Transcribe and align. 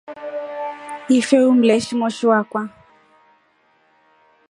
Ife 1.17 1.37
umleshinai 1.51 1.99
moshi 1.99 2.23
wakwa. 2.31 2.61